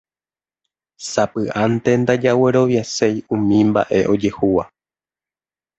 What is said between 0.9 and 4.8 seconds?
Sapy'ánte ndajagueroviaséi umi mba'e ojehúva